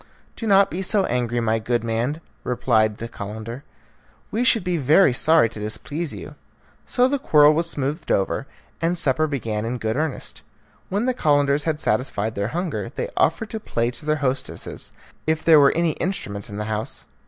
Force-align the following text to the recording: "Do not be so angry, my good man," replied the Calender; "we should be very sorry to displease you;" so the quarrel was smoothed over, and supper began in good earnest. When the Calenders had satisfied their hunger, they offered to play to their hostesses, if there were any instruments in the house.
"Do 0.35 0.47
not 0.47 0.71
be 0.71 0.81
so 0.81 1.05
angry, 1.05 1.39
my 1.41 1.59
good 1.59 1.83
man," 1.83 2.21
replied 2.43 2.97
the 2.97 3.07
Calender; 3.07 3.63
"we 4.31 4.43
should 4.43 4.63
be 4.63 4.77
very 4.77 5.13
sorry 5.13 5.47
to 5.49 5.59
displease 5.59 6.11
you;" 6.11 6.33
so 6.87 7.07
the 7.07 7.19
quarrel 7.19 7.53
was 7.53 7.69
smoothed 7.69 8.11
over, 8.11 8.47
and 8.81 8.97
supper 8.97 9.27
began 9.27 9.63
in 9.63 9.77
good 9.77 9.95
earnest. 9.95 10.41
When 10.89 11.05
the 11.05 11.13
Calenders 11.13 11.65
had 11.65 11.79
satisfied 11.79 12.33
their 12.33 12.47
hunger, 12.47 12.89
they 12.89 13.09
offered 13.15 13.51
to 13.51 13.59
play 13.59 13.91
to 13.91 14.05
their 14.07 14.15
hostesses, 14.25 14.91
if 15.27 15.45
there 15.45 15.59
were 15.59 15.71
any 15.73 15.91
instruments 15.91 16.49
in 16.49 16.57
the 16.57 16.65
house. 16.65 17.05